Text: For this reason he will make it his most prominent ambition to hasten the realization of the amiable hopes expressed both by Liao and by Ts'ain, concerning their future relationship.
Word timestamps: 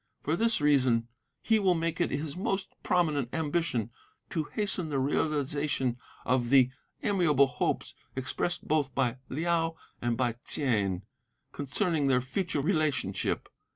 For 0.23 0.35
this 0.35 0.59
reason 0.59 1.09
he 1.43 1.59
will 1.59 1.75
make 1.75 2.01
it 2.01 2.09
his 2.09 2.35
most 2.35 2.69
prominent 2.81 3.31
ambition 3.35 3.91
to 4.31 4.45
hasten 4.45 4.89
the 4.89 4.97
realization 4.97 5.99
of 6.25 6.49
the 6.49 6.71
amiable 7.03 7.45
hopes 7.45 7.93
expressed 8.15 8.67
both 8.67 8.95
by 8.95 9.17
Liao 9.29 9.75
and 10.01 10.17
by 10.17 10.37
Ts'ain, 10.43 11.03
concerning 11.51 12.07
their 12.07 12.19
future 12.19 12.61
relationship. 12.61 13.47